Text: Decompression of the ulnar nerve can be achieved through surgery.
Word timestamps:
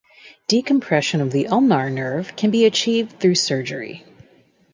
Decompression 0.47 1.21
of 1.21 1.31
the 1.31 1.45
ulnar 1.49 1.91
nerve 1.91 2.35
can 2.35 2.49
be 2.49 2.65
achieved 2.65 3.19
through 3.19 3.35
surgery. 3.35 4.03